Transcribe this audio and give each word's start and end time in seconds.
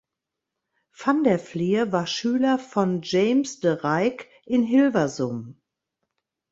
Van 0.97 1.23
der 1.23 1.37
Flier 1.37 1.91
war 1.91 2.07
Schüler 2.07 2.57
von 2.57 3.01
James 3.03 3.59
de 3.59 3.69
Rijk 3.69 4.27
in 4.47 4.63
Hilversum. 4.63 5.61